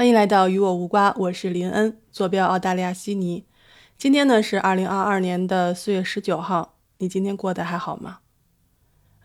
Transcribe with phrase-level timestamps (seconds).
[0.00, 3.44] 欢迎来到与我无瓜，我是林恩，坐标澳大利亚悉尼。
[3.98, 8.20] 今天呢是二零二二年的四月十九号，你今天过得还好吗？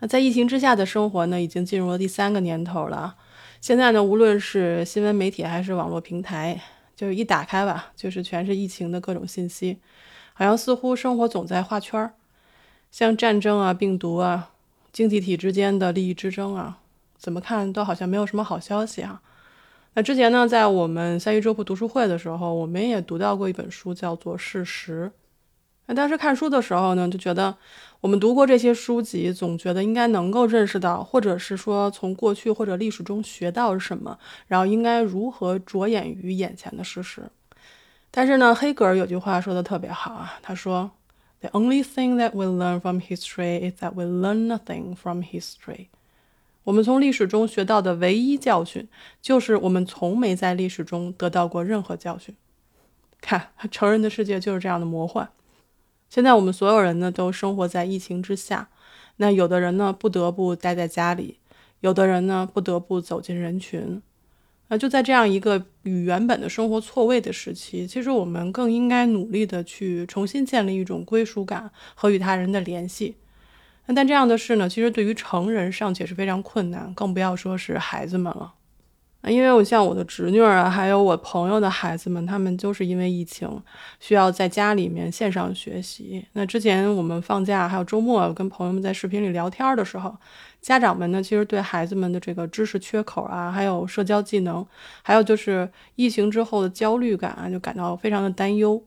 [0.00, 3.16] 那在疫情之下的生活呢，已经进入了第三个年头了。
[3.58, 6.60] 现在呢，无论是新闻媒体还是网络平台，
[6.94, 9.78] 就是一打开吧，就是全是疫情的各种信息，
[10.34, 12.12] 好像似乎生活总在画圈儿，
[12.90, 14.50] 像战争啊、病毒啊、
[14.92, 16.80] 经济体之间的利益之争啊，
[17.16, 19.22] 怎么看都好像没有什么好消息啊。
[19.98, 25.10] 那之前呢，在我们三一周铺读书会的时候，我们也读到过一本书，叫做《事实》。
[25.86, 27.56] 那当时看书的时候呢，就觉得
[28.02, 37.22] 我们读过这些书籍，总觉得应该能够认识到，或者是说从过去或者历史中学到什么，然后应该如何着眼于眼前的事实。
[38.10, 40.90] 但是呢，黑格尔有句话说的特别好啊，他说
[41.40, 45.86] ：“The only thing that we learn from history is that we learn nothing from history。”
[46.66, 48.88] 我们从历史中学到的唯一教训，
[49.22, 52.34] 就是我们从没在历史中得到过任何教训。
[53.20, 55.30] 看，成人的世界就是这样的魔幻。
[56.10, 58.68] 现在我们所有人呢，都生活在疫情之下。
[59.18, 61.36] 那有的人呢，不得不待在家里；
[61.82, 64.02] 有的人呢，不得不走进人群。
[64.66, 73.14] 那就在这样一个与原本的生活错位的时期，其实我们更应该努力的去重新建立一种归属感和与他人的联系。
[73.86, 78.52] 那但这样的事呢，其实对于成人尚且是非常困难，更不要说是孩子们了。
[79.28, 83.60] 因为我像我的侄女啊，还有我朋友的孩子们，他们就是因为疫情
[83.98, 86.24] 需要在家里面线上学习。
[86.34, 90.16] 那之前我们放假还有周末跟朋友们在视频里聊天的时候，
[90.60, 94.64] 家长们呢其实对孩子们的这个知识缺口啊，还有社交技能，
[95.02, 98.80] 还有就是疫情之后的焦虑感啊，就感到非常的担忧。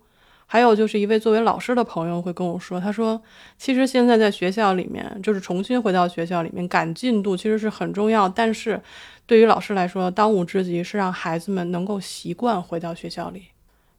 [0.51, 3.21] 还有就是一位作为老师的朋友会跟我说，他说，
[3.59, 8.27] 其实现在在学校里面，就是重新回到学校里面赶进度，其实是很重要。
[8.27, 8.81] 但是，
[9.27, 13.43] 对于老师来说，当务之急是让孩子们能够习惯回到学校里。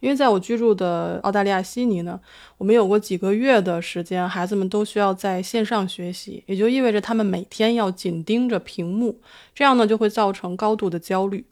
[0.01, 2.19] 因为在我居住的澳大利亚悉尼呢，
[2.59, 9.21] 我们有过几个月的时间，孩子们都需要在线上学习，也就意味着他们每天要紧盯着屏幕，
[9.55, 11.45] 这样呢就会造成高度的焦虑。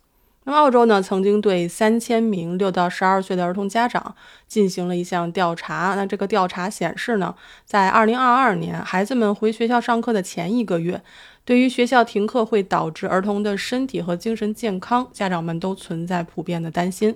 [0.48, 4.14] 那么，澳洲呢曾经对三千名六到十二岁的儿童家长
[4.46, 5.92] 进行了一项调查。
[5.94, 7.34] 那这个调查显示呢，
[7.66, 11.02] 在二零二二年孩子们回学校上课的前一个月，
[11.44, 17.14] 对于学校停课会导致儿童的身体和精神健康，家长们都存在普遍的担心。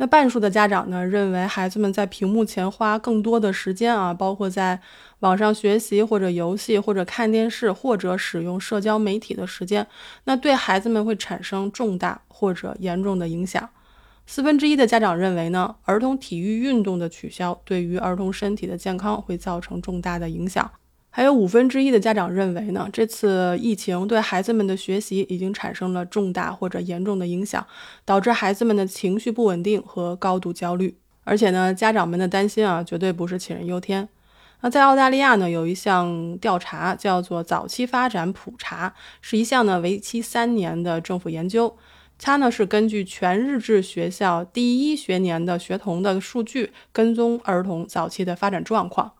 [0.00, 4.80] 那半数的家长呢，认为孩子们在屏幕前花更多的时间啊，包括在
[5.18, 9.86] 网上学习或者游戏或者看电视或者使用社交媒体的时间，
[10.24, 13.68] 那对孩子们会产生重大或者严重的影响。
[14.26, 20.70] 四分之一的家长认为呢，儿童体育运动的取消对于儿童身体的健康会造成重大的影响。
[21.12, 27.66] 还有五分之一的家长认为呢，这次疫情对孩子们的学习已经产生了重大或者严重的影响，
[28.04, 30.96] 导致孩子们的情绪不稳定和高度焦虑。
[31.24, 34.08] 而且呢，家长们的担心啊，绝对不是杞人忧天。
[34.60, 41.76] 那在澳大利亚呢，有一项调查叫做早期发展普查，是一项呢为期三年的政府研究。
[42.18, 49.12] 它呢是根据全日制学校第一学年的学童的数据，跟踪儿童早期的发展状况。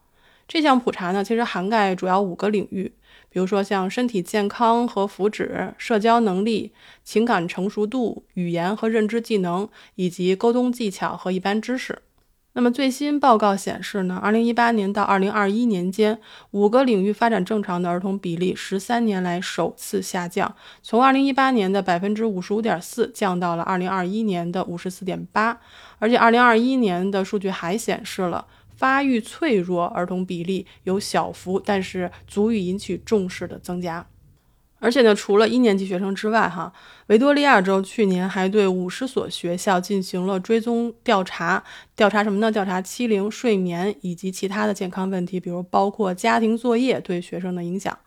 [0.53, 2.93] 这项普查呢，其实涵盖主要五个领域，
[3.29, 6.73] 比如说像身体健康和福祉、社交能力、
[7.05, 12.03] 情感成熟度、语言和认知技能，以及沟通技巧和一般知识。
[12.55, 16.19] 那么最新报告显示呢，二零一八年到二零二一年间，
[16.51, 25.61] 五个领域发展正常的儿童比例十三年来首次下降，从二零一八年的百分之五十五点四降到了二零二一年的五十四点八，
[26.01, 28.45] 而且二零二一年的数据还显示了。
[28.81, 34.07] 发育脆弱儿童比例有小幅，但是足以引起重视的增加。
[34.79, 36.73] 而且呢，除了一年级学生之外，哈，
[37.09, 41.63] 维多利亚州去年还对五十所学校进行了追踪调查。
[41.95, 42.51] 调查什么呢？
[42.51, 47.99] 调查欺凌、睡眠以及其他的健康问题，比如包括家庭作业对学生的影响。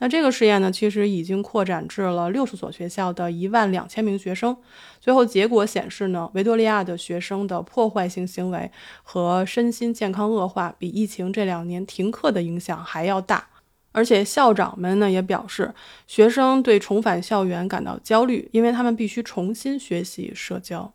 [0.00, 4.56] 那这个实验呢，其实已经扩展至了六十所学校的一万两千名学生。
[5.00, 8.70] 最后结果显示呢，维多利亚的学生的破坏性行为
[9.02, 13.48] 和身心健康恶化比疫情这两年停课的影响还要大。
[13.90, 15.74] 而且校长们呢也表示，
[16.06, 20.92] 学生对重返校园感到焦虑，因为他们必须重新学习社交。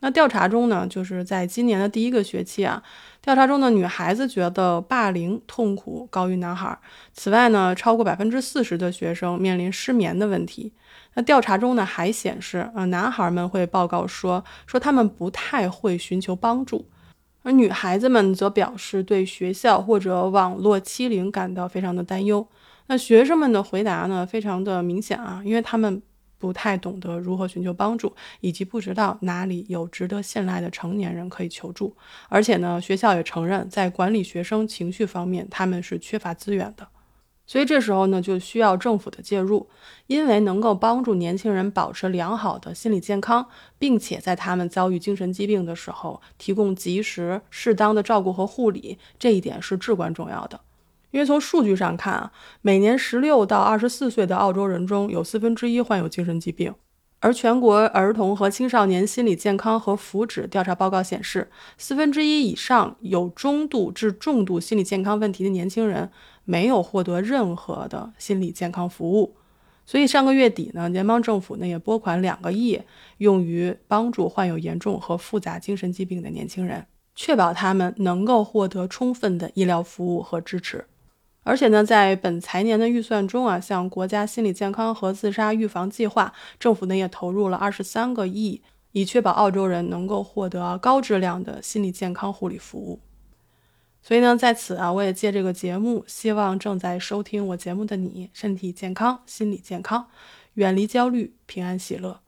[0.00, 2.82] 那调查中呢，就是在今年的第一个学期啊，
[3.26, 6.78] 调查中的女孩子觉得霸凌痛苦高于男孩。
[7.12, 10.72] 此外呢，超过百分之四十的学生面临失眠的问题。
[11.14, 16.86] 那调查中呢还显示，呃，男孩们会报告说，说他们不太会寻求帮助，
[17.42, 22.46] 而女孩子们则表示对学校或者网络欺凌感到非常的担忧。
[22.86, 26.00] 那学生们的回答呢，非常的明显啊，因为他们。
[26.46, 31.96] 不太懂得如何寻求帮助，以及不知道哪里有值得信赖的成年人可以求助。
[32.28, 36.86] 而且呢，学校也承认，在管理学生情绪方面，他们是缺乏资源的。
[37.48, 39.68] 所以这时候呢，就需要政府的介入，
[40.06, 50.60] 因为能够帮助年轻人保持良好的心理健康，并且在他们遭遇精神疾病的时候提供及时、适当的照顾和护理，这一点是至关重要的。
[51.16, 52.30] 因为从数据上看啊，
[52.60, 56.74] 每年十六到二十四岁的澳洲人中有四分之一患有精神疾病。
[57.20, 66.10] 而全国儿童和青少年心理健康和福祉调查报告显示，四分之一以上有中度至重度心理健康问题的年轻人
[66.44, 69.36] 没有获得任何的心理健康服务。
[69.86, 72.78] 所以上个月底呢，联邦政府呢也拨款两个亿，
[73.16, 80.84] 用于帮助患有严重和复杂精神疾病的年轻人，确保他们能够获得充分的医疗服务和支持。
[81.48, 88.60] 而且呢，在本财年的预算中啊，像国家心理健康和自杀预防计划，政府呢也投入了二十三个亿，
[88.90, 92.98] 以确保澳洲人能够获得高质量的心理健康护理服务。
[94.02, 100.08] 所以呢，在此啊，我也借这个节目，希望正在收听我节目的你，身体健康，心理健康，
[100.54, 102.18] 远离焦虑，平安喜乐。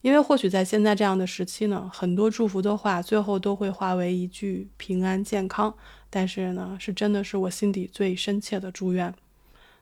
[0.00, 5.74] 因为或许在现在这样的时期呢，很多祝福的话，最后都会化为一句平安健康。
[6.10, 9.14] 但是呢，是真的是我心底最深切的祝愿。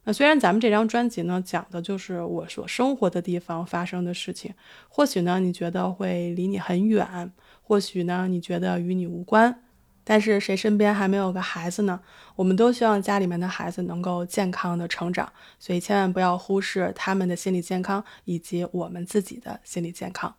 [0.04, 4.52] 那虽然咱们这张专辑呢讲的就是我所生活的地方发生的事情，
[4.88, 7.32] 或许呢你觉得会离你很远，
[7.62, 9.62] 或许呢你觉得与你无关，
[10.04, 12.00] 但是谁身边还没有个孩子呢？
[12.36, 20.34] 我们都希望家里面的孩子能够健康的成长，所以千万不要忽视他们的心理健康以及我们自己的心理健康。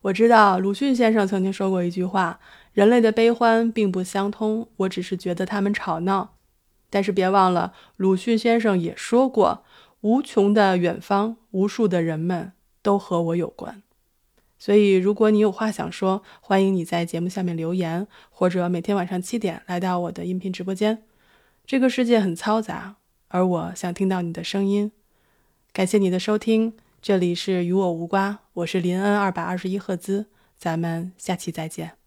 [0.00, 2.38] 我知道鲁迅先生曾经说过一句话
[2.78, 6.36] ：“人类的悲欢并不相通，我只是觉得他们吵闹。”
[6.88, 9.64] 但是别忘了，鲁迅先生也说过
[10.02, 13.82] ：“无穷的远方，无数的人们都和我有关。”
[14.60, 21.02] 所以，如果你有话想说，欢迎你在节目下面留言，或者每天晚上七点来到我的音频直播间。
[21.66, 22.94] 这个世界很嘈杂，
[23.26, 24.92] 而我想听到你的声音。
[25.72, 26.74] 感谢你的收听。
[27.02, 30.26] 这里是与我无瓜，我是林恩二百二十一赫兹，
[30.56, 31.97] 咱们下期再见。